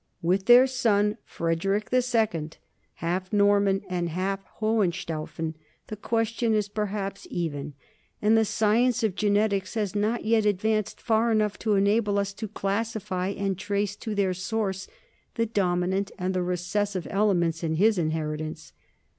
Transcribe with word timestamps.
With 0.23 0.45
their 0.47 0.65
son 0.65 1.19
Frederick 1.25 1.89
II, 1.93 2.49
half 2.95 3.31
Norman 3.31 3.83
and 3.87 4.09
half 4.09 4.39
Hohenstaufen, 4.59 5.53
the 5.89 5.95
question 5.95 6.55
is 6.55 6.69
perhaps 6.69 7.27
even, 7.29 7.75
and 8.19 8.35
the 8.35 8.43
science 8.43 9.03
of 9.03 9.13
genetics 9.13 9.75
has 9.75 9.93
not 9.93 10.25
yet 10.25 10.43
advanced 10.47 10.99
far 10.99 11.31
enough 11.31 11.59
to 11.59 11.75
enable 11.75 12.17
us 12.17 12.33
to 12.33 12.47
classify 12.47 13.27
and 13.27 13.59
trace 13.59 13.95
to 13.97 14.15
their 14.15 14.33
source 14.33 14.87
the 15.35 15.45
dominant 15.45 16.09
and 16.17 16.33
the 16.33 16.41
recessive 16.41 17.05
elements 17.11 17.63
in 17.63 17.75
his 17.75 17.99
inheritance. 17.99 18.73